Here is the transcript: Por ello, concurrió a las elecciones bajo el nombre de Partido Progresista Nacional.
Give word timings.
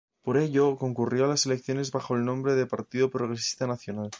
Por 0.23 0.37
ello, 0.39 0.77
concurrió 0.77 1.25
a 1.25 1.27
las 1.27 1.45
elecciones 1.45 1.91
bajo 1.91 2.15
el 2.15 2.25
nombre 2.25 2.55
de 2.55 2.65
Partido 2.65 3.11
Progresista 3.11 3.67
Nacional. 3.67 4.09